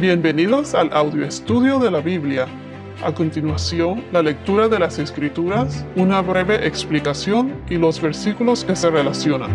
Bienvenidos 0.00 0.74
al 0.74 0.90
audio 0.94 1.26
estudio 1.26 1.78
de 1.78 1.90
la 1.90 2.00
Biblia. 2.00 2.46
A 3.04 3.12
continuación, 3.12 4.02
la 4.12 4.22
lectura 4.22 4.66
de 4.66 4.78
las 4.78 4.98
Escrituras, 4.98 5.84
una 5.94 6.22
breve 6.22 6.66
explicación 6.66 7.62
y 7.68 7.74
los 7.74 8.00
versículos 8.00 8.64
que 8.64 8.74
se 8.76 8.88
relacionan. 8.88 9.50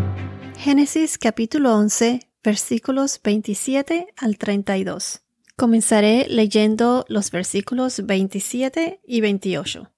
Génesis 0.56 1.18
capítulo 1.18 1.74
11, 1.74 2.30
versículos 2.44 3.20
27 3.24 4.14
al 4.18 4.38
32. 4.38 5.24
Comenzaré 5.58 6.28
leyendo 6.30 7.06
los 7.08 7.32
versículos 7.32 8.06
27 8.06 9.02
y 9.04 9.22
28. 9.22 9.92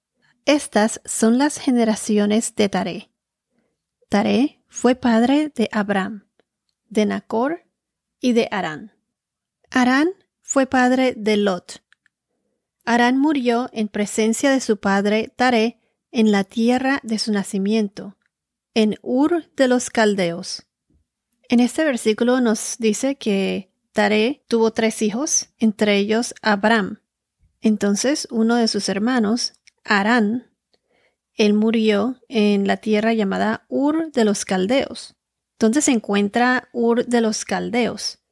Estas 0.45 1.01
son 1.03 1.37
las 1.37 1.57
generaciones 1.57 2.55
de 2.55 2.69
Taré. 2.69 3.09
Taré 4.07 4.63
fue 4.69 4.95
padre 4.95 5.51
de 5.53 5.67
Abraham, 5.73 6.25
de 6.87 7.05
Nacor 7.05 7.65
y 8.21 8.31
de 8.31 8.47
Arán. 8.49 8.93
Arán 9.69 10.07
fue 10.57 10.65
padre 10.65 11.13
de 11.15 11.37
Lot. 11.37 11.83
Arán 12.83 13.19
murió 13.19 13.69
en 13.73 13.89
presencia 13.89 14.49
de 14.49 14.59
su 14.59 14.77
padre 14.77 15.31
Taré 15.35 15.79
en 16.11 16.31
la 16.31 16.43
tierra 16.45 16.99
de 17.03 17.19
su 17.19 17.31
nacimiento, 17.31 18.17
en 18.73 18.97
Ur 19.03 19.51
de 19.55 19.67
los 19.67 19.91
Caldeos. 19.91 20.65
En 21.47 21.59
este 21.59 21.83
versículo 21.83 22.41
nos 22.41 22.77
dice 22.79 23.17
que 23.17 23.71
Taré 23.91 24.45
tuvo 24.47 24.71
tres 24.71 25.03
hijos, 25.03 25.49
entre 25.59 25.95
ellos 25.97 26.33
Abraham. 26.41 27.01
Entonces 27.61 28.27
uno 28.31 28.55
de 28.55 28.67
sus 28.67 28.89
hermanos, 28.89 29.53
Arán, 29.83 30.51
él 31.35 31.53
murió 31.53 32.19
en 32.29 32.65
la 32.65 32.77
tierra 32.77 33.13
llamada 33.13 33.67
Ur 33.69 34.11
de 34.11 34.25
los 34.25 34.43
Caldeos. 34.43 35.15
¿Dónde 35.59 35.83
se 35.83 35.91
encuentra 35.91 36.67
Ur 36.73 37.05
de 37.05 37.21
los 37.21 37.45
Caldeos? 37.45 38.23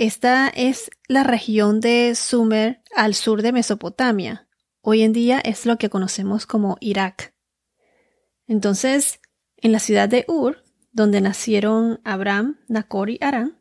Esta 0.00 0.46
es 0.46 0.92
la 1.08 1.24
región 1.24 1.80
de 1.80 2.14
Sumer 2.14 2.80
al 2.94 3.14
sur 3.14 3.42
de 3.42 3.50
Mesopotamia. 3.50 4.46
Hoy 4.80 5.02
en 5.02 5.12
día 5.12 5.40
es 5.40 5.66
lo 5.66 5.76
que 5.76 5.90
conocemos 5.90 6.46
como 6.46 6.76
Irak. 6.78 7.34
Entonces, 8.46 9.18
en 9.56 9.72
la 9.72 9.80
ciudad 9.80 10.08
de 10.08 10.24
Ur, 10.28 10.62
donde 10.92 11.20
nacieron 11.20 12.00
Abraham, 12.04 12.60
Nacor 12.68 13.10
y 13.10 13.18
Arán, 13.20 13.60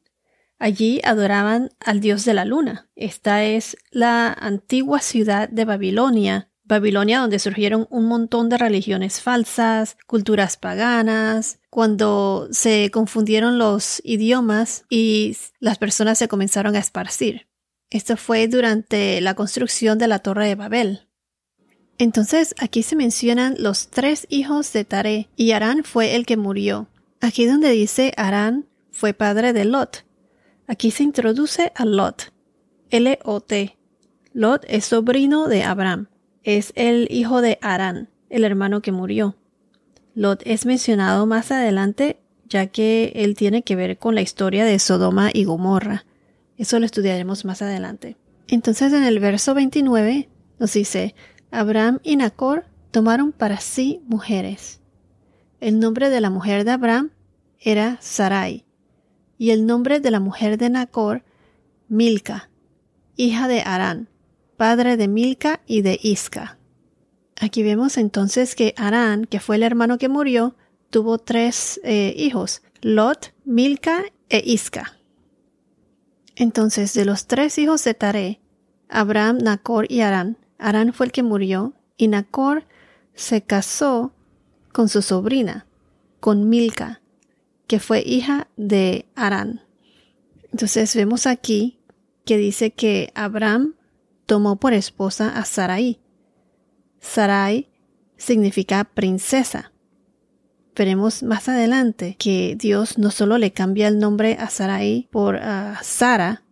allí 0.59 1.01
adoraban 1.03 1.71
al 1.79 2.01
dios 2.01 2.23
de 2.23 2.35
la 2.35 2.45
luna. 2.45 2.91
Esta 2.95 3.43
es 3.43 3.75
la 3.89 4.31
antigua 4.31 4.99
ciudad 4.99 5.49
de 5.49 5.65
Babilonia, 5.65 6.46
Babilonia 6.67 7.21
donde 7.21 7.39
surgieron 7.39 7.87
un 7.89 8.05
montón 8.05 8.49
de 8.49 8.57
religiones 8.57 9.21
falsas, 9.21 9.97
culturas 10.05 10.57
paganas, 10.57 11.59
cuando 11.69 12.49
se 12.51 12.91
confundieron 12.91 13.57
los 13.57 14.01
idiomas 14.03 14.83
y 14.89 15.37
las 15.59 15.77
personas 15.77 16.17
se 16.17 16.27
comenzaron 16.27 16.75
a 16.75 16.79
esparcir. 16.79 17.47
Esto 17.89 18.17
fue 18.17 18.49
durante 18.49 19.21
la 19.21 19.33
construcción 19.33 19.97
de 19.97 20.07
la 20.07 20.19
Torre 20.19 20.47
de 20.47 20.55
Babel. 20.55 21.07
Entonces 21.97 22.53
aquí 22.59 22.83
se 22.83 22.97
mencionan 22.97 23.55
los 23.57 23.87
tres 23.87 24.27
hijos 24.29 24.71
de 24.73 24.83
Taré 24.83 25.29
y 25.37 25.51
Arán 25.53 25.85
fue 25.85 26.15
el 26.15 26.25
que 26.25 26.35
murió. 26.35 26.89
Aquí 27.21 27.45
donde 27.45 27.69
dice 27.71 28.13
Arán 28.17 28.67
fue 28.91 29.13
padre 29.13 29.53
de 29.53 29.63
Lot. 29.63 30.05
Aquí 30.67 30.91
se 30.91 31.03
introduce 31.03 31.71
a 31.75 31.85
Lot. 31.85 32.33
L-O-T. 32.89 33.77
Lot 34.33 34.65
es 34.67 34.85
sobrino 34.85 35.47
de 35.47 35.63
Abraham 35.63 36.07
es 36.47 36.71
el 36.75 37.09
hijo 37.11 37.41
de 37.41 37.59
Arán, 37.61 38.07
el 38.29 38.45
hermano 38.45 38.81
que 38.81 38.93
murió. 38.93 39.35
Lot 40.15 40.41
es 40.45 40.65
mencionado 40.65 41.25
más 41.25 41.51
adelante 41.51 42.21
ya 42.47 42.67
que 42.67 43.11
él 43.15 43.35
tiene 43.35 43.63
que 43.63 43.75
ver 43.75 43.97
con 43.97 44.15
la 44.15 44.21
historia 44.21 44.63
de 44.63 44.79
Sodoma 44.79 45.29
y 45.33 45.43
Gomorra. 45.43 46.05
Eso 46.57 46.79
lo 46.79 46.85
estudiaremos 46.85 47.43
más 47.43 47.61
adelante. 47.61 48.15
Entonces 48.47 48.93
en 48.93 49.03
el 49.03 49.19
verso 49.19 49.53
29 49.55 50.29
nos 50.57 50.71
dice, 50.71 51.15
Abraham 51.51 51.99
y 52.01 52.15
Nacor 52.15 52.63
tomaron 52.91 53.33
para 53.33 53.59
sí 53.59 54.01
mujeres. 54.07 54.79
El 55.59 55.79
nombre 55.79 56.09
de 56.09 56.21
la 56.21 56.29
mujer 56.29 56.63
de 56.63 56.71
Abraham 56.71 57.11
era 57.59 57.97
Sarai 57.99 58.63
y 59.37 59.49
el 59.49 59.65
nombre 59.65 59.99
de 59.99 60.11
la 60.11 60.21
mujer 60.21 60.57
de 60.57 60.69
Nacor, 60.69 61.25
Milca, 61.89 62.49
hija 63.17 63.49
de 63.49 63.63
Arán 63.63 64.07
padre 64.57 64.97
de 64.97 65.07
Milca 65.07 65.61
y 65.65 65.81
de 65.81 65.99
Isca. 66.01 66.57
Aquí 67.39 67.61
vemos 67.63 67.97
entonces 67.97 68.55
que 68.55 68.73
Arán, 68.77 69.25
que 69.25 69.39
fue 69.39 69.57
el 69.57 69.63
hermano 69.63 69.97
que 69.97 70.09
murió, 70.09 70.55
tuvo 70.89 71.19
tres 71.19 71.79
eh, 71.83 72.13
hijos, 72.17 72.63
Lot, 72.81 73.33
Milca 73.45 74.03
e 74.29 74.41
Isca. 74.43 74.97
Entonces, 76.35 76.93
de 76.93 77.05
los 77.05 77.27
tres 77.27 77.57
hijos 77.57 77.83
de 77.83 77.93
Taré, 77.93 78.41
Abraham, 78.89 79.37
Nacor 79.41 79.91
y 79.91 80.01
Arán, 80.01 80.37
Arán 80.57 80.93
fue 80.93 81.07
el 81.07 81.11
que 81.11 81.23
murió 81.23 81.73
y 81.97 82.07
Nacor 82.07 82.65
se 83.13 83.41
casó 83.41 84.13
con 84.71 84.89
su 84.89 85.01
sobrina, 85.01 85.67
con 86.19 86.49
Milca, 86.49 87.01
que 87.67 87.79
fue 87.79 88.01
hija 88.01 88.47
de 88.55 89.07
Arán. 89.15 89.61
Entonces 90.51 90.95
vemos 90.95 91.27
aquí 91.27 91.79
que 92.25 92.37
dice 92.37 92.71
que 92.71 93.11
Abraham 93.15 93.76
tomó 94.27 94.57
por 94.57 94.73
esposa 94.73 95.29
a 95.35 95.43
Sarai. 95.45 95.99
Sarai 96.99 97.69
significa 98.17 98.83
princesa. 98.83 99.71
Veremos 100.75 101.23
más 101.23 101.49
adelante 101.49 102.15
que 102.19 102.55
Dios 102.55 102.99
no 102.99 103.09
solo 103.09 103.39
le 103.39 103.51
cambia 103.51 103.87
el 103.87 103.97
nombre 103.97 104.37
a 104.39 104.51
Sarai 104.51 105.07
por 105.11 105.39
Sara, 105.81 106.43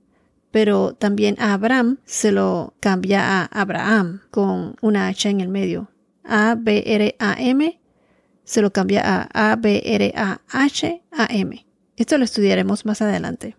pero 0.50 0.96
también 0.96 1.36
a 1.38 1.54
Abraham 1.54 2.00
se 2.06 2.32
lo 2.32 2.74
cambia 2.80 3.44
a 3.44 3.46
Abraham 3.46 4.22
con 4.32 4.78
una 4.82 5.08
H 5.08 5.30
en 5.30 5.42
el 5.42 5.50
medio. 5.50 5.92
A-B-R-A-M 6.24 7.80
se 8.44 8.62
lo 8.64 8.72
cambia 8.72 9.02
a 9.04 9.52
A-B-R-A-H-A-M. 9.52 10.56
Esto 11.98 12.18
lo 12.18 12.24
estudiaremos 12.24 12.86
más 12.86 13.02
adelante. 13.02 13.56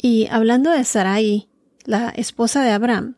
Y 0.00 0.26
hablando 0.30 0.70
de 0.70 0.84
Sarai, 0.84 1.48
la 1.84 2.10
esposa 2.10 2.62
de 2.62 2.70
Abraham, 2.70 3.16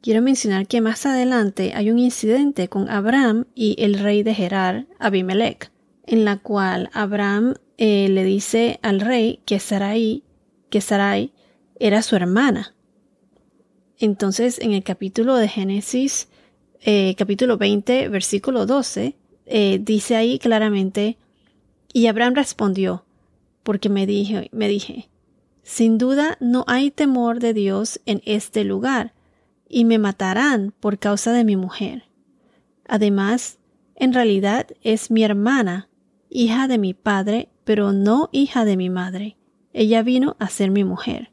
Quiero 0.00 0.22
mencionar 0.22 0.68
que 0.68 0.80
más 0.80 1.06
adelante 1.06 1.72
hay 1.74 1.90
un 1.90 1.98
incidente 1.98 2.68
con 2.68 2.88
Abraham 2.88 3.46
y 3.54 3.74
el 3.82 3.98
rey 3.98 4.22
de 4.22 4.34
Gerar, 4.34 4.86
Abimelech, 5.00 5.72
en 6.06 6.24
la 6.24 6.36
cual 6.36 6.88
Abraham 6.92 7.54
eh, 7.78 8.08
le 8.08 8.22
dice 8.22 8.78
al 8.82 9.00
rey 9.00 9.40
que 9.44 9.58
Sarai, 9.58 10.22
que 10.70 10.80
Sarai 10.80 11.32
era 11.80 12.02
su 12.02 12.14
hermana. 12.14 12.76
Entonces, 13.98 14.60
en 14.60 14.72
el 14.72 14.84
capítulo 14.84 15.34
de 15.34 15.48
Génesis, 15.48 16.28
eh, 16.80 17.16
capítulo 17.18 17.58
20, 17.58 18.08
versículo 18.08 18.66
12, 18.66 19.16
eh, 19.46 19.78
dice 19.82 20.14
ahí 20.14 20.38
claramente, 20.38 21.18
y 21.92 22.06
Abraham 22.06 22.34
respondió, 22.34 23.04
porque 23.64 23.88
me 23.88 24.06
dije, 24.06 24.48
me 24.52 24.68
dije, 24.68 25.08
sin 25.64 25.98
duda 25.98 26.36
no 26.38 26.64
hay 26.68 26.92
temor 26.92 27.40
de 27.40 27.52
Dios 27.52 28.00
en 28.06 28.22
este 28.24 28.62
lugar, 28.62 29.14
y 29.68 29.84
me 29.84 29.98
matarán 29.98 30.72
por 30.80 30.98
causa 30.98 31.32
de 31.32 31.44
mi 31.44 31.56
mujer. 31.56 32.04
Además, 32.86 33.58
en 33.96 34.12
realidad 34.12 34.66
es 34.82 35.10
mi 35.10 35.22
hermana, 35.22 35.88
hija 36.30 36.68
de 36.68 36.78
mi 36.78 36.94
padre, 36.94 37.48
pero 37.64 37.92
no 37.92 38.28
hija 38.32 38.64
de 38.64 38.76
mi 38.76 38.90
madre. 38.90 39.36
Ella 39.72 40.02
vino 40.02 40.36
a 40.38 40.48
ser 40.48 40.70
mi 40.70 40.84
mujer. 40.84 41.30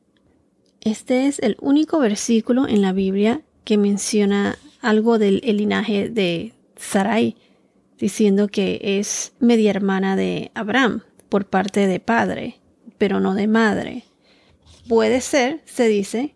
Este 0.81 1.27
es 1.27 1.39
el 1.39 1.57
único 1.61 1.99
versículo 1.99 2.67
en 2.67 2.81
la 2.81 2.91
Biblia 2.91 3.41
que 3.63 3.77
menciona 3.77 4.57
algo 4.81 5.17
del 5.17 5.41
linaje 5.41 6.09
de 6.09 6.53
Sarai, 6.75 7.37
diciendo 7.97 8.47
que 8.47 8.99
es 8.99 9.33
media 9.39 9.71
hermana 9.71 10.15
de 10.15 10.51
Abraham 10.53 11.01
por 11.29 11.45
parte 11.45 11.87
de 11.87 11.99
padre, 11.99 12.59
pero 12.97 13.19
no 13.19 13.33
de 13.33 13.47
madre. 13.47 14.03
Puede 14.87 15.21
ser, 15.21 15.61
se 15.65 15.87
dice, 15.87 16.34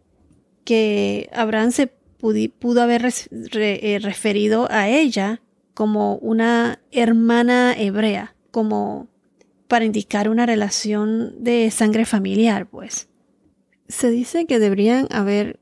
que 0.63 1.29
Abraham 1.33 1.71
se 1.71 1.87
pudo 1.87 2.81
haber 2.81 3.07
eh, 3.31 3.99
referido 4.01 4.67
a 4.69 4.89
ella 4.89 5.41
como 5.73 6.15
una 6.17 6.81
hermana 6.91 7.73
hebrea, 7.77 8.35
como 8.51 9.07
para 9.67 9.85
indicar 9.85 10.29
una 10.29 10.45
relación 10.45 11.43
de 11.43 11.71
sangre 11.71 12.05
familiar, 12.05 12.67
pues. 12.69 13.07
Se 13.87 14.09
dice 14.09 14.45
que 14.45 14.59
deberían 14.59 15.07
haber 15.11 15.59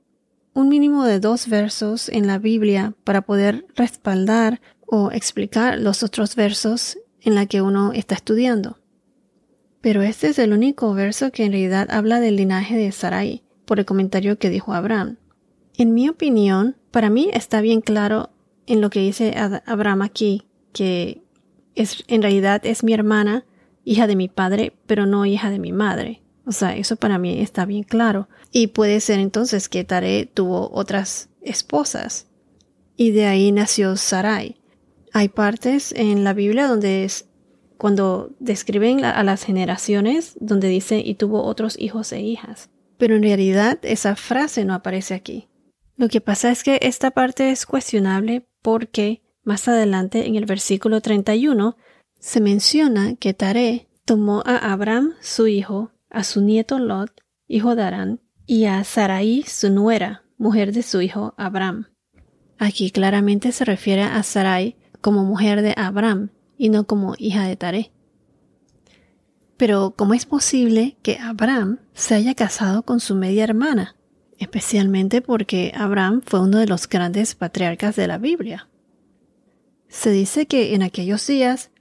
un 0.53 0.69
mínimo 0.69 1.05
de 1.05 1.19
dos 1.19 1.47
versos 1.47 2.09
en 2.09 2.25
la 2.25 2.39
Biblia 2.39 2.95
para 3.03 3.21
poder 3.21 3.67
respaldar 3.75 4.59
o 4.87 5.11
explicar 5.11 5.77
los 5.77 6.01
otros 6.01 6.35
versos 6.35 6.97
en 7.21 7.35
la 7.35 7.45
que 7.45 7.61
uno 7.61 7.93
está 7.93 8.15
estudiando. 8.15 8.79
Pero 9.81 10.01
este 10.01 10.29
es 10.29 10.39
el 10.39 10.53
único 10.53 10.93
verso 10.93 11.31
que 11.31 11.45
en 11.45 11.51
realidad 11.51 11.87
habla 11.91 12.19
del 12.19 12.37
linaje 12.37 12.75
de 12.75 12.91
Sarai 12.91 13.43
por 13.67 13.79
el 13.79 13.85
comentario 13.85 14.39
que 14.39 14.49
dijo 14.49 14.73
Abraham. 14.73 15.17
En 15.75 15.93
mi 15.93 16.09
opinión, 16.09 16.77
para 16.89 17.11
mí 17.11 17.29
está 17.33 17.61
bien 17.61 17.81
claro 17.81 18.31
en 18.65 18.81
lo 18.81 18.89
que 18.89 19.01
dice 19.01 19.35
Abraham 19.65 20.01
aquí, 20.01 20.43
que 20.73 21.21
es, 21.75 22.03
en 22.07 22.21
realidad 22.23 22.65
es 22.65 22.83
mi 22.83 22.93
hermana, 22.93 23.45
hija 23.83 24.07
de 24.07 24.15
mi 24.15 24.29
padre, 24.29 24.73
pero 24.87 25.05
no 25.05 25.25
hija 25.25 25.51
de 25.51 25.59
mi 25.59 25.73
madre. 25.73 26.21
O 26.45 26.53
sea, 26.53 26.75
eso 26.75 26.95
para 26.95 27.19
mí 27.19 27.41
está 27.41 27.65
bien 27.65 27.83
claro. 27.83 28.29
Y 28.51 28.67
puede 28.67 29.01
ser 29.01 29.19
entonces 29.19 29.67
que 29.67 29.83
Tare 29.83 30.25
tuvo 30.25 30.71
otras 30.73 31.29
esposas. 31.41 32.27
Y 32.95 33.11
de 33.11 33.25
ahí 33.25 33.51
nació 33.51 33.97
Sarai. 33.97 34.55
Hay 35.11 35.27
partes 35.27 35.91
en 35.91 36.23
la 36.23 36.33
Biblia 36.33 36.67
donde 36.67 37.03
es 37.03 37.27
cuando 37.77 38.31
describen 38.39 39.03
a 39.03 39.21
las 39.23 39.43
generaciones, 39.43 40.35
donde 40.39 40.69
dice 40.69 40.99
y 41.05 41.15
tuvo 41.15 41.43
otros 41.43 41.77
hijos 41.77 42.11
e 42.13 42.21
hijas. 42.21 42.69
Pero 42.97 43.15
en 43.15 43.23
realidad 43.23 43.79
esa 43.83 44.15
frase 44.15 44.65
no 44.65 44.73
aparece 44.73 45.13
aquí. 45.13 45.47
Lo 45.95 46.09
que 46.09 46.21
pasa 46.21 46.51
es 46.51 46.63
que 46.63 46.79
esta 46.81 47.11
parte 47.11 47.51
es 47.51 47.65
cuestionable 47.65 48.47
porque 48.61 49.23
más 49.43 49.67
adelante 49.67 50.27
en 50.27 50.35
el 50.35 50.45
versículo 50.45 51.01
31 51.01 51.77
se 52.19 52.41
menciona 52.41 53.15
que 53.15 53.33
Taré 53.33 53.87
tomó 54.05 54.43
a 54.45 54.73
Abraham 54.73 55.13
su 55.21 55.47
hijo, 55.47 55.91
a 56.09 56.23
su 56.23 56.41
nieto 56.41 56.79
Lot, 56.79 57.21
hijo 57.47 57.75
de 57.75 57.83
Arán, 57.83 58.21
y 58.45 58.65
a 58.65 58.83
Sarai 58.83 59.43
su 59.43 59.69
nuera, 59.69 60.23
mujer 60.37 60.71
de 60.71 60.83
su 60.83 61.01
hijo 61.01 61.33
Abraham. 61.37 61.87
Aquí 62.57 62.91
claramente 62.91 63.51
se 63.51 63.65
refiere 63.65 64.03
a 64.03 64.23
Sarai 64.23 64.77
como 65.01 65.23
mujer 65.23 65.61
de 65.61 65.73
Abraham 65.77 66.29
y 66.57 66.69
no 66.69 66.85
como 66.85 67.15
hija 67.17 67.47
de 67.47 67.55
Taré. 67.55 67.91
Pero 69.57 69.93
¿cómo 69.95 70.13
es 70.13 70.25
posible 70.25 70.97
que 71.01 71.17
Abraham 71.17 71.79
se 71.93 72.15
haya 72.15 72.35
casado 72.35 72.83
con 72.83 72.99
su 72.99 73.15
media 73.15 73.43
hermana? 73.43 73.97
especialmente 74.39 75.21
porque 75.21 75.71
Abraham 75.75 76.21
fue 76.25 76.41
uno 76.41 76.59
de 76.59 76.67
los 76.67 76.87
grandes 76.87 77.35
patriarcas 77.35 77.95
de 77.95 78.07
la 78.07 78.17
Biblia. 78.17 78.67
Se 79.89 80.11
dice 80.11 80.45
que 80.45 80.75
en 80.75 80.83
aquellos 80.83 81.25
días 81.27 81.71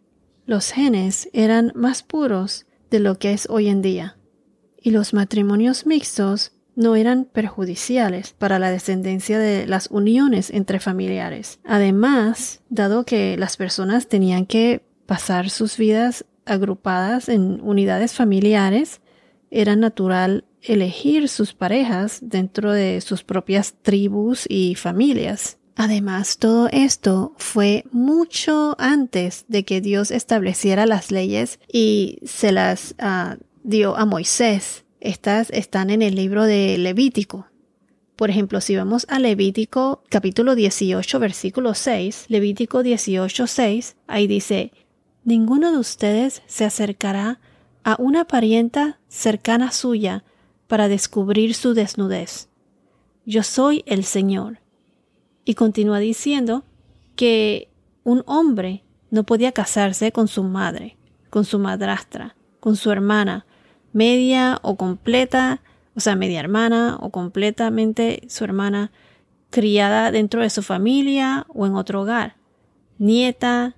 los 0.46 0.70
genes 0.70 1.28
eran 1.32 1.73
más 1.75 2.02
puros 2.02 2.67
de 2.90 3.00
lo 3.00 3.19
que 3.19 3.32
es 3.32 3.49
hoy 3.50 3.69
en 3.69 3.82
día, 3.82 4.17
y 4.81 4.90
los 4.90 5.12
matrimonios 5.12 5.87
mixtos 5.87 6.52
no 6.76 6.94
eran 6.94 7.25
perjudiciales 7.25 8.34
para 8.38 8.58
la 8.58 8.70
descendencia 8.70 9.38
de 9.38 9.67
las 9.67 9.88
uniones 9.90 10.50
entre 10.50 10.79
familiares. 10.79 11.58
Además, 11.64 12.61
dado 12.69 13.05
que 13.05 13.37
las 13.37 13.56
personas 13.56 14.08
tenían 14.08 14.46
que 14.46 14.82
pasar 15.06 15.50
sus 15.50 15.79
vidas 15.79 16.26
agrupadas 16.46 17.28
en 17.28 17.60
unidades 17.62 18.14
familiares, 18.14 19.00
era 19.50 19.76
natural 19.76 20.44
elegir 20.62 21.28
sus 21.28 21.54
parejas 21.54 22.19
dentro 22.22 22.72
de 22.72 23.00
sus 23.00 23.22
propias 23.22 23.75
tribus 23.82 24.46
y 24.48 24.75
familias. 24.75 25.58
Además, 25.76 26.38
todo 26.38 26.69
esto 26.72 27.34
fue 27.37 27.84
mucho 27.93 28.75
antes 28.78 29.44
de 29.48 29.64
que 29.64 29.82
Dios 29.82 30.10
estableciera 30.10 30.87
las 30.87 31.10
leyes 31.10 31.60
y 31.70 32.19
se 32.25 32.50
las 32.50 32.94
ah, 32.98 33.37
dio 33.62 33.96
a 33.96 34.06
Moisés. 34.06 34.84
Estas 35.00 35.50
están 35.50 35.90
en 35.90 36.00
el 36.00 36.14
libro 36.14 36.44
de 36.44 36.78
Levítico. 36.78 37.46
Por 38.16 38.31
ejemplo, 38.31 38.62
si 38.62 38.75
vamos 38.75 39.04
a 39.10 39.19
Levítico 39.19 40.02
capítulo 40.08 40.54
18 40.54 41.19
versículo 41.19 41.75
6, 41.75 42.25
Levítico 42.28 42.82
18 42.82 43.46
6, 43.46 43.96
ahí 44.06 44.26
dice, 44.26 44.72
Ninguno 45.26 45.73
de 45.73 45.78
ustedes 45.78 46.40
se 46.46 46.64
acercará 46.64 47.40
a 47.82 47.96
una 47.99 48.26
parienta 48.26 49.00
cercana 49.08 49.73
suya 49.73 50.23
para 50.69 50.87
descubrir 50.87 51.55
su 51.55 51.75
desnudez. 51.75 52.49
Yo 53.25 53.43
soy 53.43 53.82
el 53.87 54.05
Señor. 54.05 54.61
Y 55.44 55.55
continúa 55.55 55.99
diciendo 55.99 56.62
que 57.17 57.73
un 58.05 58.23
hombre 58.26 58.84
no 59.11 59.25
podía 59.25 59.50
casarse 59.50 60.12
con 60.12 60.28
su 60.28 60.44
madre, 60.44 60.96
con 61.29 61.44
su 61.44 61.58
madrastra, 61.58 62.37
con 62.61 62.76
su 62.76 62.93
hermana, 62.93 63.46
media 63.93 64.61
o 64.62 64.76
completa, 64.76 65.61
o 65.96 66.00
sea, 66.00 66.14
media 66.14 66.38
hermana 66.38 66.99
o 67.00 67.11
completamente 67.11 68.22
su 68.29 68.44
hermana 68.44 68.93
criada 69.50 70.12
dentro 70.12 70.43
de 70.43 70.50
su 70.50 70.62
familia 70.62 71.46
o 71.49 71.67
en 71.67 71.75
otro 71.75 72.02
hogar, 72.02 72.37
nieta, 72.99 73.75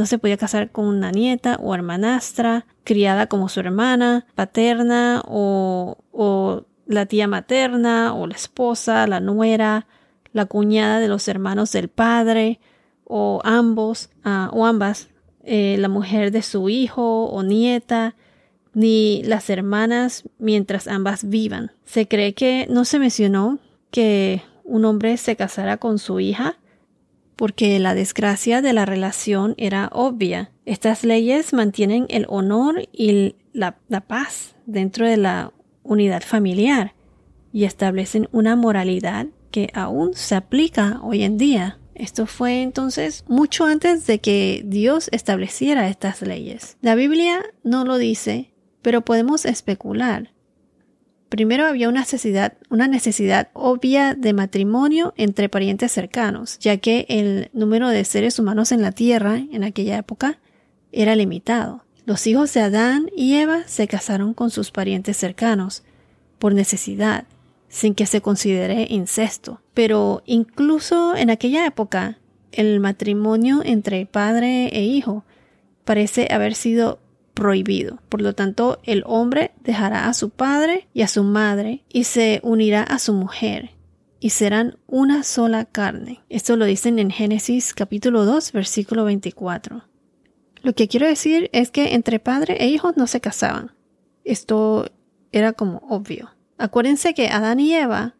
no 0.00 0.06
se 0.06 0.16
podía 0.16 0.38
casar 0.38 0.70
con 0.70 0.86
una 0.86 1.12
nieta 1.12 1.58
o 1.62 1.74
hermanastra, 1.74 2.64
criada 2.84 3.26
como 3.26 3.50
su 3.50 3.60
hermana, 3.60 4.24
paterna 4.34 5.22
o, 5.26 6.64
la 6.86 7.04
tía 7.04 7.28
materna 7.28 8.14
o 8.14 8.26
la 8.26 8.34
esposa, 8.34 9.06
la 9.06 9.20
nuera, 9.20 9.86
la 10.32 10.46
cuñada 10.46 11.00
de 11.00 11.08
los 11.08 11.28
hermanos 11.28 11.70
del 11.72 11.88
padre 11.88 12.60
o 13.04 13.42
ambos 13.44 14.08
ah, 14.24 14.48
o 14.54 14.64
ambas, 14.64 15.10
eh, 15.44 15.76
la 15.78 15.88
mujer 15.88 16.32
de 16.32 16.40
su 16.40 16.70
hijo 16.70 17.26
o 17.26 17.42
nieta, 17.42 18.16
ni 18.72 19.22
las 19.24 19.50
hermanas 19.50 20.24
mientras 20.38 20.88
ambas 20.88 21.28
vivan. 21.28 21.72
Se 21.84 22.08
cree 22.08 22.32
que 22.32 22.66
no 22.70 22.86
se 22.86 22.98
mencionó 22.98 23.58
que 23.90 24.40
un 24.64 24.86
hombre 24.86 25.18
se 25.18 25.36
casara 25.36 25.76
con 25.76 25.98
su 25.98 26.20
hija 26.20 26.56
porque 27.40 27.78
la 27.78 27.94
desgracia 27.94 28.60
de 28.60 28.74
la 28.74 28.84
relación 28.84 29.54
era 29.56 29.88
obvia. 29.94 30.52
Estas 30.66 31.04
leyes 31.04 31.54
mantienen 31.54 32.04
el 32.10 32.26
honor 32.28 32.86
y 32.92 33.34
la, 33.54 33.78
paz 34.06 34.56
dentro 34.66 35.08
de 35.08 35.16
la 35.16 35.50
unidad 35.82 36.20
familiar 36.20 36.94
y 37.50 37.64
establecen 37.64 38.28
una 38.30 38.56
moralidad 38.56 39.28
que 39.50 39.70
aún 39.72 40.12
se 40.12 40.34
aplica 40.34 41.00
hoy 41.02 41.22
en 41.22 41.38
día. 41.38 41.78
Esto 41.94 42.26
fue 42.26 42.60
entonces 42.60 43.24
mucho 43.26 43.64
antes 43.64 44.06
de 44.06 44.18
que 44.18 44.62
Dios 44.66 45.08
estableciera 45.10 45.88
estas 45.88 46.20
leyes. 46.20 46.76
La 46.82 46.94
Biblia 46.94 47.42
no 47.64 47.86
lo 47.86 47.96
dice, 47.96 48.52
pero 48.82 49.00
podemos 49.00 49.46
especular. 49.46 50.30
Primero 51.30 51.66
había 51.66 51.88
una 51.88 52.00
necesidad, 52.00 52.54
una 52.70 52.88
necesidad 52.88 53.50
obvia 53.52 54.14
de 54.14 54.32
matrimonio 54.32 55.14
entre 55.16 55.48
parientes 55.48 55.92
cercanos, 55.92 56.58
ya 56.58 56.76
que 56.78 57.06
el 57.08 57.50
número 57.52 57.88
de 57.88 58.04
seres 58.04 58.40
humanos 58.40 58.72
en 58.72 58.82
la 58.82 58.90
Tierra 58.90 59.36
en 59.36 59.62
aquella 59.62 59.96
época 59.96 60.40
era 60.90 61.14
limitado. 61.14 61.84
Los 62.04 62.26
hijos 62.26 62.52
de 62.52 62.62
Adán 62.62 63.08
y 63.16 63.36
Eva 63.36 63.62
se 63.66 63.86
casaron 63.86 64.34
con 64.34 64.50
sus 64.50 64.72
parientes 64.72 65.16
cercanos, 65.16 65.84
por 66.40 66.52
necesidad, 66.52 67.26
sin 67.68 67.94
que 67.94 68.06
se 68.06 68.20
considere 68.20 68.88
incesto. 68.90 69.60
Pero 69.72 70.24
incluso 70.26 71.14
en 71.14 71.30
aquella 71.30 71.64
época, 71.64 72.18
el 72.50 72.80
matrimonio 72.80 73.60
entre 73.64 74.04
padre 74.04 74.66
e 74.76 74.82
hijo 74.82 75.24
parece 75.84 76.26
haber 76.32 76.56
sido 76.56 76.98
prohibido. 77.40 78.00
Por 78.10 78.20
lo 78.20 78.34
tanto, 78.34 78.80
el 78.84 79.02
hombre 79.06 79.52
dejará 79.64 80.08
a 80.08 80.12
su 80.12 80.28
padre 80.28 80.88
y 80.92 81.00
a 81.00 81.08
su 81.08 81.24
madre 81.24 81.84
y 81.88 82.04
se 82.04 82.38
unirá 82.42 82.82
a 82.82 82.98
su 82.98 83.14
mujer 83.14 83.70
y 84.20 84.28
serán 84.28 84.76
una 84.86 85.22
sola 85.22 85.64
carne. 85.64 86.20
Esto 86.28 86.56
lo 86.56 86.66
dicen 86.66 86.98
en 86.98 87.10
Génesis 87.10 87.72
capítulo 87.72 88.26
2 88.26 88.52
versículo 88.52 89.06
24. 89.06 89.84
Lo 90.60 90.74
que 90.74 90.86
quiero 90.86 91.06
decir 91.06 91.48
es 91.54 91.70
que 91.70 91.94
entre 91.94 92.18
padre 92.18 92.58
e 92.60 92.68
hijo 92.68 92.92
no 92.94 93.06
se 93.06 93.22
casaban. 93.22 93.72
Esto 94.22 94.90
era 95.32 95.54
como 95.54 95.78
obvio. 95.88 96.34
Acuérdense 96.58 97.14
que 97.14 97.28
Adán 97.28 97.58
y 97.58 97.72
Eva 97.72 98.16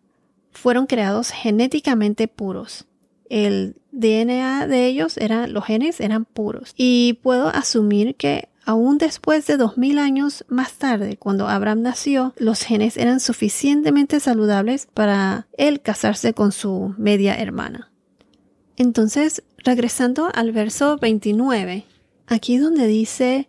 fueron 0.50 0.87
creados 0.87 1.28
genéticamente 1.30 2.26
puros. 2.26 2.87
El 3.28 3.76
DNA 3.92 4.66
de 4.66 4.87
ellos 4.87 5.18
eran, 5.18 5.52
los 5.52 5.66
genes 5.66 6.00
eran 6.00 6.25
puros. 6.25 6.73
Y 6.75 7.18
puedo 7.23 7.49
asumir 7.49 8.14
que 8.14 8.50
Aún 8.70 8.98
después 8.98 9.48
de 9.48 9.56
dos 9.56 9.78
mil 9.78 9.98
años 9.98 10.44
más 10.46 10.74
tarde, 10.74 11.16
cuando 11.16 11.48
Abraham 11.48 11.82
nació, 11.82 12.34
los 12.36 12.62
genes 12.62 12.96
eran 12.96 13.18
suficientemente 13.18 14.20
saludables 14.20 14.86
para 14.94 15.48
él 15.58 15.80
casarse 15.80 16.34
con 16.34 16.52
su 16.52 16.94
media 16.96 17.34
hermana. 17.34 17.90
Entonces, 18.76 19.42
regresando 19.58 20.30
al 20.32 20.52
verso 20.52 20.98
29, 20.98 21.84
aquí 22.28 22.58
donde 22.58 22.86
dice, 22.86 23.48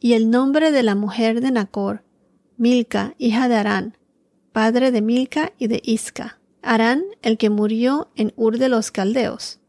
y 0.00 0.12
el 0.12 0.28
nombre 0.28 0.70
de 0.70 0.82
la 0.82 0.94
mujer 0.94 1.40
de 1.40 1.50
Nacor, 1.50 2.02
Milca, 2.58 3.14
hija 3.16 3.48
de 3.48 3.54
Arán, 3.54 3.96
padre 4.52 4.90
de 4.90 5.00
Milca 5.00 5.54
y 5.56 5.68
de 5.68 5.80
Isca. 5.82 6.40
Arán, 6.60 7.04
el 7.22 7.38
que 7.38 7.48
murió 7.48 8.10
en 8.16 8.34
Ur 8.36 8.58
de 8.58 8.68
los 8.68 8.90
Caldeos, 8.90 9.60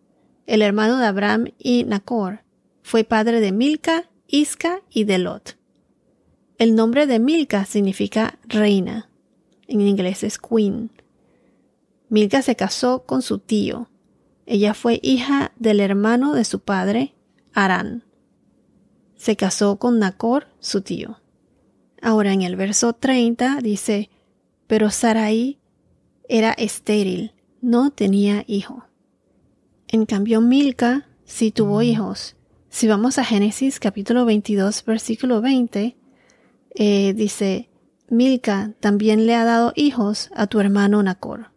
el 0.45 0.61
hermano 0.61 0.97
de 0.97 1.05
Abraham 1.05 1.53
y 1.57 1.85
Nacor, 1.85 2.41
fue 2.83 3.05
padre 3.05 3.39
de 3.39 3.53
Milca 3.53 4.08
Isca 4.31 4.83
y 4.91 5.05
de 5.05 5.17
Lot. 5.17 5.57
El 6.59 6.75
nombre 6.75 7.07
de 7.07 7.17
Milca 7.17 7.65
significa 7.65 8.37
reina. 8.43 9.09
En 9.67 9.81
inglés 9.81 10.23
es 10.23 10.37
queen. 10.37 10.91
Milca 12.09 12.43
se 12.43 12.55
casó 12.55 13.05
con 13.07 13.23
su 13.23 13.39
tío. 13.39 13.89
Ella 14.45 14.75
fue 14.75 14.99
hija 15.01 15.51
del 15.57 15.79
hermano 15.79 16.33
de 16.33 16.43
su 16.43 16.59
padre, 16.59 17.15
Arán. 17.53 18.03
Se 19.15 19.35
casó 19.35 19.77
con 19.77 19.97
Nacor, 19.97 20.45
su 20.59 20.81
tío. 20.81 21.19
Ahora 21.99 22.31
en 22.31 22.43
el 22.43 22.55
verso 22.55 22.93
30 22.93 23.61
dice, 23.63 24.11
pero 24.67 24.91
Sarai 24.91 25.57
era 26.27 26.51
estéril, 26.51 27.33
no 27.61 27.89
tenía 27.89 28.43
hijo. 28.45 28.85
En 29.87 30.05
cambio 30.05 30.39
Milca 30.39 31.07
sí 31.25 31.49
tuvo 31.51 31.81
hijos 31.81 32.35
si 32.69 32.87
vamos 32.87 33.17
a 33.17 33.23
Génesis 33.23 33.79
capítulo 33.79 34.25
22, 34.25 34.85
versículo 34.85 35.41
20, 35.41 35.97
eh, 36.75 37.13
dice, 37.13 37.69
Milca 38.09 38.73
también 38.79 39.25
le 39.25 39.35
ha 39.35 39.43
dado 39.43 39.73
hijos 39.75 40.29
a 40.35 40.47
tu 40.47 40.59
hermano 40.59 41.01
Nacor. 41.01 41.51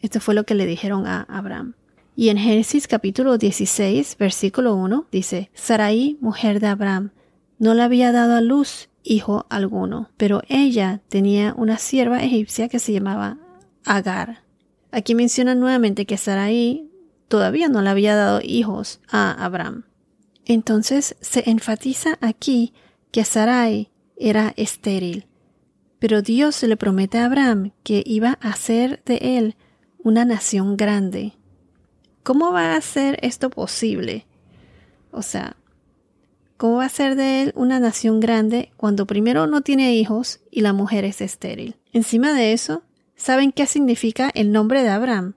Esto 0.00 0.20
fue 0.20 0.34
lo 0.34 0.44
que 0.44 0.54
le 0.54 0.66
dijeron 0.66 1.06
a 1.06 1.22
Abraham. 1.22 1.74
Y 2.14 2.28
en 2.28 2.38
Génesis 2.38 2.86
capítulo 2.86 3.38
16, 3.38 4.16
versículo 4.18 4.74
1 4.76 5.06
dice, 5.10 5.50
Sarai, 5.52 6.16
mujer 6.20 6.60
de 6.60 6.68
Abraham, 6.68 7.10
no 7.58 7.74
le 7.74 7.82
había 7.82 8.12
dado 8.12 8.36
a 8.36 8.40
luz 8.40 8.88
hijo 9.02 9.46
alguno, 9.50 10.10
pero 10.16 10.42
ella 10.48 11.00
tenía 11.08 11.54
una 11.56 11.78
sierva 11.78 12.22
egipcia 12.22 12.68
que 12.68 12.78
se 12.78 12.92
llamaba 12.92 13.38
Agar. 13.84 14.42
Aquí 14.92 15.14
menciona 15.14 15.54
nuevamente 15.56 16.06
que 16.06 16.16
Sarai 16.16 16.91
todavía 17.32 17.70
no 17.70 17.80
le 17.80 17.88
había 17.88 18.14
dado 18.14 18.40
hijos 18.42 19.00
a 19.08 19.32
Abraham. 19.42 19.84
Entonces 20.44 21.16
se 21.22 21.48
enfatiza 21.48 22.18
aquí 22.20 22.74
que 23.10 23.24
Sarai 23.24 23.90
era 24.18 24.52
estéril, 24.58 25.26
pero 25.98 26.20
Dios 26.20 26.62
le 26.62 26.76
promete 26.76 27.16
a 27.16 27.24
Abraham 27.24 27.72
que 27.84 28.02
iba 28.04 28.36
a 28.42 28.50
hacer 28.50 29.02
de 29.06 29.38
él 29.38 29.56
una 30.04 30.26
nación 30.26 30.76
grande. 30.76 31.32
¿Cómo 32.22 32.52
va 32.52 32.74
a 32.74 32.80
ser 32.82 33.18
esto 33.22 33.48
posible? 33.48 34.26
O 35.10 35.22
sea, 35.22 35.56
¿cómo 36.58 36.76
va 36.76 36.84
a 36.84 36.90
ser 36.90 37.16
de 37.16 37.44
él 37.44 37.52
una 37.56 37.80
nación 37.80 38.20
grande 38.20 38.72
cuando 38.76 39.06
primero 39.06 39.46
no 39.46 39.62
tiene 39.62 39.94
hijos 39.94 40.40
y 40.50 40.60
la 40.60 40.74
mujer 40.74 41.06
es 41.06 41.22
estéril? 41.22 41.76
Encima 41.94 42.34
de 42.34 42.52
eso, 42.52 42.82
¿saben 43.16 43.52
qué 43.52 43.64
significa 43.64 44.30
el 44.34 44.52
nombre 44.52 44.82
de 44.82 44.90
Abraham? 44.90 45.34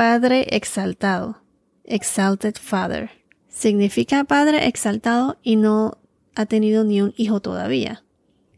Padre 0.00 0.46
exaltado, 0.56 1.42
exalted 1.84 2.54
father. 2.58 3.10
Significa 3.50 4.24
padre 4.24 4.66
exaltado 4.66 5.36
y 5.42 5.56
no 5.56 5.98
ha 6.34 6.46
tenido 6.46 6.84
ni 6.84 7.02
un 7.02 7.12
hijo 7.18 7.40
todavía. 7.40 8.02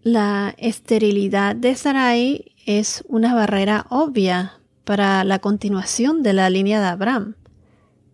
La 0.04 0.54
esterilidad 0.56 1.56
de 1.56 1.74
Sarai 1.74 2.54
es 2.64 3.02
una 3.08 3.34
barrera 3.34 3.86
obvia 3.90 4.60
para 4.84 5.24
la 5.24 5.40
continuación 5.40 6.22
de 6.22 6.32
la 6.32 6.48
línea 6.48 6.80
de 6.80 6.86
Abraham. 6.86 7.34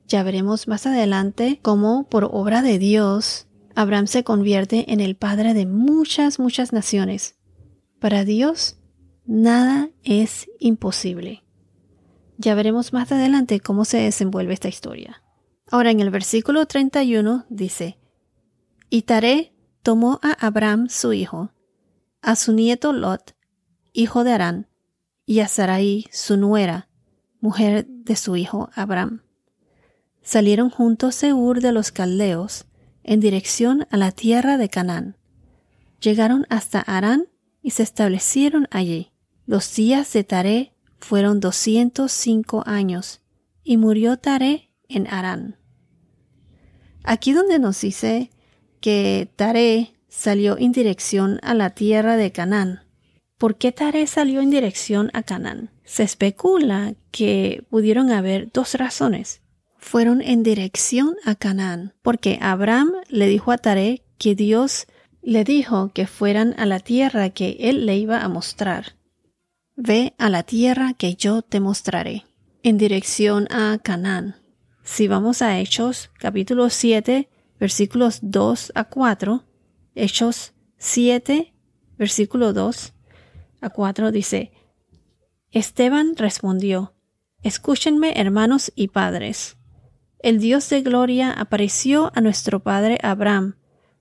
Ya 0.07 0.23
veremos 0.23 0.67
más 0.67 0.87
adelante 0.87 1.59
cómo, 1.61 2.09
por 2.09 2.31
obra 2.33 2.63
de 2.63 2.79
Dios, 2.79 3.47
Abraham 3.75 4.07
se 4.07 4.25
convierte 4.25 4.91
en 4.91 5.01
el 5.01 5.17
padre 5.17 5.53
de 5.53 5.67
muchas, 5.67 6.39
muchas 6.39 6.73
naciones. 6.73 7.37
Para 8.01 8.25
Dios, 8.25 8.79
nada 9.27 9.91
es 10.03 10.49
imposible. 10.61 11.43
Ya 12.39 12.55
veremos 12.55 12.93
más 12.93 13.11
adelante 13.11 13.59
cómo 13.59 13.85
se 13.85 13.99
desenvuelve 13.99 14.55
esta 14.55 14.69
historia. 14.69 15.23
Ahora 15.71 15.91
en 15.91 15.99
el 15.99 16.11
versículo 16.11 16.67
31 16.67 17.47
dice, 17.51 17.99
Y 18.89 19.03
Taré 19.03 19.53
tomó 19.83 20.21
a 20.23 20.47
Abraham 20.47 20.89
su 20.89 21.13
hijo, 21.13 21.51
a 22.23 22.37
su 22.37 22.53
nieto 22.53 22.93
Lot, 22.93 23.35
hijo 23.93 24.23
de 24.23 24.33
Arán, 24.33 24.69
y 25.27 25.41
a 25.41 25.49
Sarai, 25.49 26.07
su 26.13 26.37
nuera, 26.37 26.89
mujer 27.41 27.87
de 27.87 28.15
su 28.15 28.37
hijo 28.37 28.71
Abraham. 28.75 29.23
Salieron 30.23 30.71
juntos 30.71 31.17
Seur 31.17 31.61
de 31.61 31.73
los 31.73 31.91
Caldeos 31.91 32.67
en 33.03 33.19
dirección 33.19 33.87
a 33.91 33.97
la 33.97 34.13
tierra 34.13 34.59
de 34.59 34.69
Canaán. 34.69 35.17
Llegaron 36.01 36.47
hasta 36.51 36.81
Arán 36.81 37.29
y 37.63 37.71
se 37.71 37.83
establecieron 37.83 38.69
allí. 38.71 39.11
Los 39.45 39.75
días 39.75 40.13
de 40.13 40.23
Taré 40.25 40.75
fueron 40.99 41.41
doscientos 41.41 42.13
cinco 42.13 42.63
años, 42.67 43.21
y 43.65 43.77
murió 43.77 44.17
Taré 44.17 44.71
en 44.89 45.07
Arán. 45.07 45.57
Aquí 47.05 47.33
donde 47.33 47.59
nos 47.59 47.81
dice 47.81 48.31
que 48.81 49.31
Taré 49.37 49.95
salió 50.09 50.59
en 50.59 50.73
dirección 50.73 51.39
a 51.43 51.55
la 51.55 51.71
tierra 51.71 52.17
de 52.17 52.33
Canaán, 52.33 52.83
¿Por 53.39 53.57
qué 53.57 53.71
Tare 53.71 54.05
salió 54.09 54.41
en 54.41 54.51
dirección 54.51 55.11
a 55.13 55.23
Canaán? 55.23 55.71
Se 55.85 56.03
especula 56.03 56.95
que 57.13 57.65
pudieron 57.71 58.11
haber 58.11 58.51
dos 58.51 58.75
razones. 58.75 59.43
Fueron 59.77 60.23
en 60.23 60.43
dirección 60.43 61.15
a 61.25 61.37
Canaán, 61.37 61.95
porque 62.03 62.41
Abraham 62.43 62.91
le 63.09 63.29
dijo 63.29 63.53
a 63.53 63.59
Tare 63.59 64.03
que 64.19 64.35
Dios 64.35 64.89
le 65.23 65.45
dijo 65.45 65.93
que 65.95 66.09
fueran 66.09 66.57
a 66.59 66.67
la 66.67 66.81
tierra 66.81 67.31
que 67.31 67.57
él 67.61 67.87
le 67.87 67.97
iba 67.97 68.25
a 68.25 68.29
mostrar. 68.29 68.97
Ve 69.81 70.13
a 70.19 70.29
la 70.29 70.43
tierra 70.43 70.93
que 70.95 71.15
yo 71.15 71.43
te 71.43 71.61
mostraré, 71.61 72.27
en 72.65 72.79
dirección 72.79 73.47
a 73.53 73.79
Canaán. 73.79 74.35
Si 74.83 75.07
vamos 75.07 75.41
a 75.41 75.61
Hechos 75.61 76.11
capítulo 76.19 76.69
7, 76.69 77.29
versículos 77.61 78.19
2 78.23 78.73
a 78.75 78.89
4, 78.89 79.45
Hechos 79.95 80.53
7, 80.79 81.55
versículo 81.97 82.53
2, 82.53 82.93
a 83.61 83.71
4 83.71 84.11
dice, 84.11 84.51
Esteban 85.53 86.17
respondió, 86.17 86.95
Escúchenme 87.45 88.21
hermanos 88.21 88.73
y 88.75 88.89
padres. 88.89 89.59
El 90.19 90.41
Dios 90.41 90.69
de 90.71 90.83
gloria 90.83 91.31
apareció 91.31 92.11
a 92.17 92.21
nuestro 92.21 92.65
padre 92.65 92.99
Abraham 93.01 93.55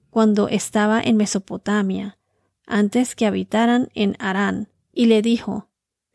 cuando 0.10 0.48
estaba 0.48 1.00
en 1.02 1.18
Mesopotamia, 1.18 2.18
antes 2.66 3.16
que 3.16 3.28
habitaran 3.28 3.90
en 3.94 4.16
Harán, 4.18 4.70
y 4.92 5.06
le 5.06 5.22
dijo, 5.22 5.67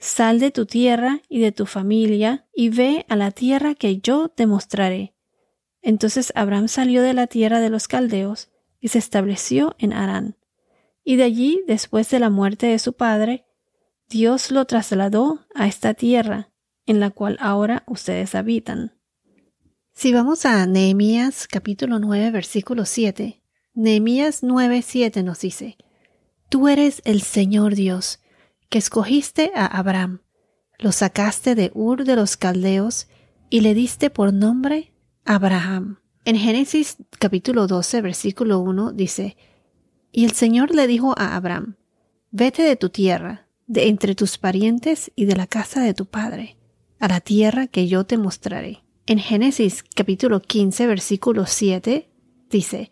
Sal 0.02 0.40
de 0.40 0.50
tu 0.50 0.66
tierra 0.66 1.22
y 1.28 1.40
de 1.40 1.52
tu 1.52 1.64
familia 1.64 2.46
y 2.52 2.68
ve 2.68 3.06
a 3.08 3.16
la 3.16 3.30
tierra 3.30 3.74
que 3.74 3.98
yo 3.98 4.28
te 4.28 4.46
mostraré. 4.46 5.14
Entonces 5.80 6.32
Abraham 6.34 6.68
salió 6.68 7.02
de 7.02 7.14
la 7.14 7.26
tierra 7.26 7.60
de 7.60 7.70
los 7.70 7.88
caldeos 7.88 8.50
y 8.80 8.88
se 8.88 8.98
estableció 8.98 9.74
en 9.78 9.94
Harán 9.94 10.36
y 11.04 11.16
de 11.16 11.24
allí, 11.24 11.62
después 11.66 12.10
de 12.10 12.18
la 12.18 12.30
muerte 12.30 12.66
de 12.66 12.78
su 12.78 12.94
padre, 12.94 13.46
Dios 14.08 14.50
lo 14.50 14.64
trasladó 14.66 15.40
a 15.54 15.66
esta 15.66 15.94
tierra, 15.94 16.52
en 16.86 17.00
la 17.00 17.10
cual 17.10 17.36
ahora 17.40 17.84
ustedes 17.86 18.34
habitan. 18.34 18.98
Si 19.94 20.12
vamos 20.12 20.46
a 20.46 20.64
Nehemías 20.66 21.46
capítulo 21.48 21.98
9 21.98 22.30
versículo 22.30 22.84
7, 22.84 23.42
Nehemías 23.74 24.42
9 24.42 24.82
7 24.82 25.22
nos 25.22 25.40
dice, 25.40 25.76
Tú 26.48 26.68
eres 26.68 27.02
el 27.04 27.22
Señor 27.22 27.74
Dios, 27.74 28.20
que 28.72 28.78
escogiste 28.78 29.52
a 29.54 29.66
Abraham, 29.66 30.22
lo 30.78 30.92
sacaste 30.92 31.54
de 31.54 31.70
Ur 31.74 32.04
de 32.04 32.16
los 32.16 32.38
Caldeos 32.38 33.06
y 33.50 33.60
le 33.60 33.74
diste 33.74 34.08
por 34.08 34.32
nombre 34.32 34.94
Abraham. 35.26 35.98
En 36.24 36.36
Génesis 36.36 36.96
capítulo 37.18 37.66
12 37.66 38.00
versículo 38.00 38.60
1 38.60 38.92
dice, 38.92 39.36
y 40.10 40.24
el 40.24 40.30
Señor 40.30 40.74
le 40.74 40.86
dijo 40.86 41.14
a 41.18 41.36
Abraham, 41.36 41.76
Vete 42.30 42.62
de 42.62 42.76
tu 42.76 42.88
tierra, 42.88 43.46
de 43.66 43.88
entre 43.88 44.14
tus 44.14 44.38
parientes 44.38 45.12
y 45.16 45.26
de 45.26 45.36
la 45.36 45.46
casa 45.46 45.82
de 45.82 45.92
tu 45.92 46.06
padre, 46.06 46.56
a 46.98 47.08
la 47.08 47.20
tierra 47.20 47.66
que 47.66 47.88
yo 47.88 48.06
te 48.06 48.16
mostraré. 48.16 48.84
En 49.04 49.18
Génesis 49.18 49.84
capítulo 49.94 50.40
15 50.40 50.86
versículo 50.86 51.44
7 51.44 52.08
dice, 52.48 52.90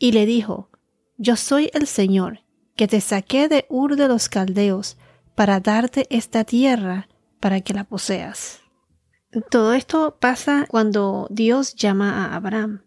Y 0.00 0.10
le 0.10 0.26
dijo, 0.26 0.70
Yo 1.18 1.36
soy 1.36 1.70
el 1.72 1.86
Señor, 1.86 2.40
que 2.78 2.86
te 2.86 3.00
saqué 3.00 3.48
de 3.48 3.66
Ur 3.68 3.96
de 3.96 4.06
los 4.06 4.28
Caldeos, 4.28 4.96
para 5.34 5.58
darte 5.58 6.06
esta 6.10 6.44
tierra, 6.44 7.08
para 7.40 7.60
que 7.60 7.74
la 7.74 7.82
poseas. 7.82 8.60
Todo 9.50 9.74
esto 9.74 10.16
pasa 10.20 10.64
cuando 10.68 11.26
Dios 11.28 11.74
llama 11.74 12.24
a 12.24 12.36
Abraham. 12.36 12.84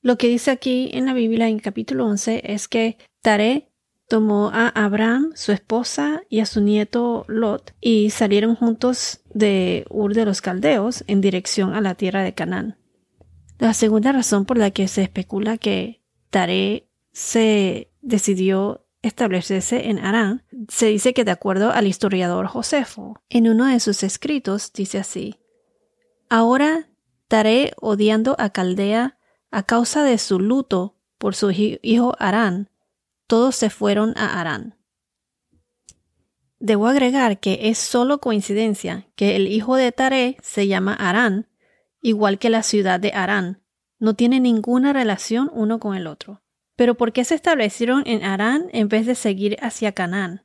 Lo 0.00 0.16
que 0.16 0.28
dice 0.28 0.52
aquí 0.52 0.90
en 0.92 1.06
la 1.06 1.12
Biblia 1.12 1.48
en 1.48 1.58
capítulo 1.58 2.06
11 2.06 2.52
es 2.52 2.68
que 2.68 2.98
Tare 3.20 3.72
tomó 4.08 4.50
a 4.54 4.68
Abraham, 4.68 5.32
su 5.34 5.50
esposa 5.50 6.22
y 6.28 6.38
a 6.38 6.46
su 6.46 6.60
nieto 6.60 7.24
Lot 7.26 7.74
y 7.80 8.10
salieron 8.10 8.54
juntos 8.54 9.22
de 9.34 9.86
Ur 9.90 10.14
de 10.14 10.24
los 10.24 10.40
Caldeos 10.40 11.02
en 11.08 11.20
dirección 11.20 11.74
a 11.74 11.80
la 11.80 11.96
tierra 11.96 12.22
de 12.22 12.34
Canaán. 12.34 12.78
La 13.58 13.74
segunda 13.74 14.12
razón 14.12 14.44
por 14.44 14.56
la 14.56 14.70
que 14.70 14.86
se 14.86 15.02
especula 15.02 15.58
que 15.58 16.04
Tare 16.30 16.88
se 17.10 17.90
decidió 18.02 18.85
establecerse 19.06 19.88
en 19.88 19.98
Arán 19.98 20.44
se 20.68 20.86
dice 20.86 21.14
que 21.14 21.24
de 21.24 21.30
acuerdo 21.30 21.72
al 21.72 21.86
historiador 21.86 22.46
Josefo, 22.46 23.22
en 23.28 23.48
uno 23.48 23.66
de 23.66 23.80
sus 23.80 24.02
escritos 24.02 24.72
dice 24.72 24.98
así: 24.98 25.38
Ahora 26.28 26.88
Tare, 27.28 27.72
odiando 27.80 28.36
a 28.38 28.50
Caldea, 28.50 29.18
a 29.50 29.62
causa 29.64 30.04
de 30.04 30.18
su 30.18 30.38
luto 30.38 30.96
por 31.18 31.34
su 31.34 31.50
hijo 31.50 32.14
Arán, 32.18 32.70
todos 33.26 33.56
se 33.56 33.70
fueron 33.70 34.14
a 34.16 34.40
Arán. 34.40 34.76
Debo 36.58 36.86
agregar 36.86 37.40
que 37.40 37.68
es 37.68 37.78
solo 37.78 38.20
coincidencia 38.20 39.08
que 39.14 39.36
el 39.36 39.48
hijo 39.48 39.76
de 39.76 39.92
Taré 39.92 40.36
se 40.40 40.68
llama 40.68 40.94
Arán, 40.94 41.48
igual 42.00 42.38
que 42.38 42.50
la 42.50 42.62
ciudad 42.62 43.00
de 43.00 43.12
Arán. 43.12 43.62
No 43.98 44.14
tiene 44.14 44.40
ninguna 44.40 44.92
relación 44.92 45.50
uno 45.52 45.80
con 45.80 45.96
el 45.96 46.06
otro. 46.06 46.42
Pero 46.76 46.94
¿por 46.94 47.12
qué 47.12 47.24
se 47.24 47.34
establecieron 47.34 48.02
en 48.06 48.22
Arán 48.22 48.68
en 48.72 48.88
vez 48.88 49.06
de 49.06 49.14
seguir 49.14 49.56
hacia 49.60 49.92
Canaán? 49.92 50.42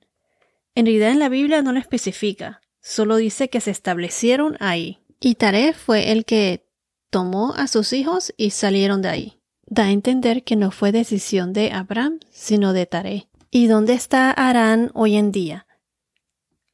En 0.73 0.85
realidad 0.85 1.11
en 1.11 1.19
la 1.19 1.29
Biblia 1.29 1.61
no 1.61 1.73
lo 1.73 1.79
especifica, 1.79 2.61
solo 2.79 3.17
dice 3.17 3.50
que 3.50 3.59
se 3.59 3.71
establecieron 3.71 4.55
ahí. 4.59 5.00
Y 5.19 5.35
Taré 5.35 5.73
fue 5.73 6.11
el 6.11 6.25
que 6.25 6.65
tomó 7.09 7.53
a 7.53 7.67
sus 7.67 7.93
hijos 7.93 8.33
y 8.38 8.51
salieron 8.51 9.01
de 9.01 9.09
ahí. 9.09 9.41
Da 9.65 9.85
a 9.85 9.91
entender 9.91 10.43
que 10.43 10.55
no 10.55 10.71
fue 10.71 10.91
decisión 10.91 11.53
de 11.53 11.71
Abraham, 11.71 12.19
sino 12.29 12.73
de 12.73 12.85
Taré. 12.85 13.27
¿Y 13.51 13.67
dónde 13.67 13.93
está 13.93 14.31
Arán 14.31 14.91
hoy 14.93 15.17
en 15.17 15.31
día? 15.31 15.67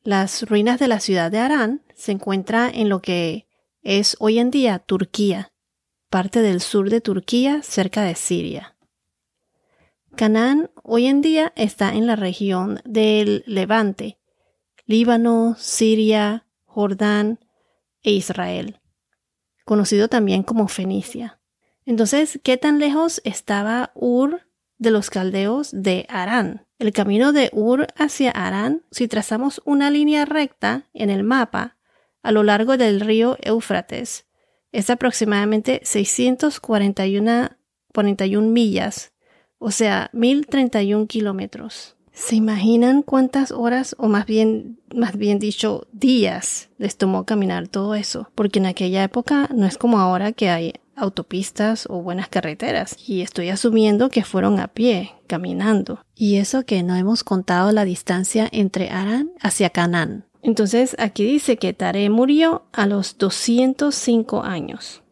Las 0.04 0.48
ruinas 0.48 0.80
de 0.80 0.88
la 0.88 1.00
ciudad 1.00 1.32
de 1.32 1.40
Arán 1.40 1.84
se 1.96 2.12
encuentran 2.12 2.74
en 2.74 2.88
lo 2.88 3.02
que 3.02 3.48
es 3.82 4.16
hoy 4.20 4.40
en 4.40 4.52
día 4.52 4.80
Turquía, 4.80 5.52
parte 6.10 6.42
del 6.42 6.62
sur 6.62 6.90
de 6.90 7.02
Turquía 7.02 7.62
cerca 7.64 8.04
de 8.04 8.16
Siria. 8.16 8.77
Canaán 10.18 10.72
hoy 10.82 11.06
en 11.06 11.22
día 11.22 11.54
está 11.56 11.94
en 11.94 12.08
la 12.08 12.16
región 12.16 12.82
del 12.86 13.44
Levante, 13.46 14.18
Líbano, 14.88 15.56
Siria, 15.60 16.48
Jordán 16.66 17.40
e 18.02 18.14
Israel, 18.14 18.82
conocido 19.64 20.08
también 20.08 20.42
como 20.42 20.68
Fenicia. 20.68 21.40
Entonces, 21.86 22.40
¿qué 22.44 22.58
tan 22.58 22.80
lejos 22.80 23.22
estaba 23.26 23.92
Ur 23.94 24.42
de 24.80 24.90
los 24.90 25.12
caldeos 25.12 25.70
de 25.72 26.08
Arán? 26.10 26.66
El 26.80 26.94
camino 26.94 27.32
de 27.32 27.52
Ur 27.54 27.86
hacia 27.96 28.32
Arán, 28.32 28.84
si 28.90 29.08
trazamos 29.08 29.62
una 29.66 29.92
línea 29.92 30.26
recta 30.26 30.90
en 30.96 31.12
el 31.12 31.24
mapa 31.24 31.78
a 32.24 32.32
lo 32.32 32.42
largo 32.42 32.76
del 32.76 33.02
río 33.02 33.38
Éufrates, 33.42 34.26
es 34.72 34.90
aproximadamente 34.90 35.80
641 35.84 37.52
41 37.94 38.48
millas, 38.48 39.14
o 39.60 39.72
sea, 39.72 40.10
1031 40.14 41.08
kilómetros. 41.08 41.96
¿Se 42.12 42.36
imaginan 42.36 43.04
cuántas 43.04 43.52
horas, 43.52 43.96
o 44.00 44.08
más 44.08 44.26
bien, 44.26 44.80
más 44.96 45.16
bien 45.16 45.38
dicho, 45.38 45.88
días 45.92 46.70
les 46.80 46.98
tomó 46.98 47.26
caminar 47.26 47.68
todo 47.68 47.94
eso? 47.94 48.32
Porque 48.34 48.58
en 48.58 48.66
aquella 48.66 49.04
época 49.04 49.50
no 49.54 49.68
es 49.68 49.78
como 49.78 50.00
ahora 50.00 50.32
que 50.32 50.50
hay 50.50 50.74
autopistas 50.96 51.86
o 51.88 52.02
buenas 52.02 52.28
carreteras 52.28 52.98
y 53.08 53.22
estoy 53.22 53.50
asumiendo 53.50 54.10
que 54.10 54.24
fueron 54.24 54.60
a 54.60 54.68
pie, 54.68 55.12
caminando. 55.28 56.02
Y 56.16 56.38
eso 56.38 56.66
que 56.66 56.82
no 56.82 56.96
hemos 56.96 57.24
contado 57.24 57.72
la 57.72 57.86
distancia 57.86 58.50
entre 58.52 58.90
Arán 58.90 59.32
hacia 59.40 59.70
Canaán. 59.70 60.26
Entonces 60.42 60.96
aquí 61.00 61.24
dice 61.24 61.58
que 61.58 61.74
Tare 61.74 62.10
murió 62.10 62.66
a 62.72 62.88
los 62.88 63.18
205 63.18 64.44
años. 64.44 65.04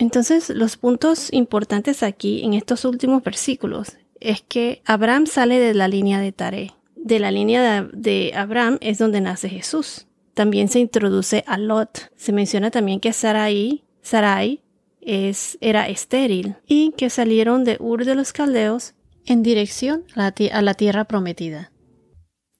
Entonces 0.00 0.48
los 0.48 0.78
puntos 0.78 1.30
importantes 1.30 2.02
aquí 2.02 2.42
en 2.42 2.54
estos 2.54 2.86
últimos 2.86 3.22
versículos 3.22 3.98
es 4.18 4.40
que 4.40 4.80
Abraham 4.86 5.26
sale 5.26 5.60
de 5.60 5.74
la 5.74 5.88
línea 5.88 6.18
de 6.18 6.32
Tare. 6.32 6.72
De 6.96 7.18
la 7.18 7.30
línea 7.30 7.86
de, 7.92 8.32
Abraham 8.34 8.78
es 8.80 8.96
donde 8.96 9.20
nace 9.20 9.50
Jesús. 9.50 10.06
También 10.32 10.68
se 10.68 10.78
introduce 10.78 11.44
a 11.46 11.58
Lot. 11.58 12.10
Se 12.16 12.32
menciona 12.32 12.70
también 12.70 12.98
que 12.98 13.12
Sarai, 13.12 13.84
Sarai 14.00 14.62
es, 15.02 15.58
era 15.60 15.86
estéril 15.86 16.56
y 16.66 16.92
que 16.92 17.10
salieron 17.10 17.64
de 17.64 17.76
Ur 17.78 18.06
de 18.06 18.14
los 18.14 18.32
Caldeos 18.32 18.94
en 19.26 19.42
dirección 19.42 20.04
a 20.14 20.32
la, 20.34 20.34
a 20.52 20.62
la 20.62 20.72
tierra 20.72 21.04
prometida. 21.04 21.72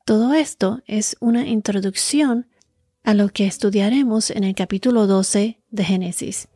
Todo 0.05 0.35
esto 0.35 0.83
es 0.87 1.17
una 1.21 1.49
introducción 1.49 2.49
a 3.03 3.15
lo 3.15 3.31
que 3.31 3.47
estudiaremos 3.47 4.31
en 4.31 4.45
el 4.45 4.55
capítulo 4.55 5.07
12 5.07 5.63
de 5.71 5.85
Génesis, 5.85 6.49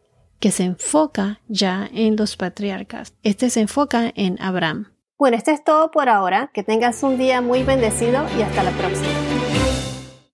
que 0.45 0.51
se 0.51 0.65
enfoca 0.65 1.41
ya 1.49 1.89
en 1.91 2.17
los 2.17 2.37
patriarcas. 2.37 3.15
Este 3.23 3.49
se 3.49 3.63
enfoca 3.63 4.13
en 4.15 4.37
Abraham. 4.43 4.93
Bueno, 5.19 5.39
esto 5.39 5.51
es 5.53 5.65
todo 5.65 5.91
por 5.91 6.11
ahora. 6.11 6.51
Que 6.53 6.63
tengas 6.63 7.03
un 7.03 7.17
día 7.17 7.41
muy 7.41 7.63
bendecido 7.63 8.27
y 8.39 8.43
hasta 8.43 8.63
la 8.63 8.73
próxima. 8.73 9.34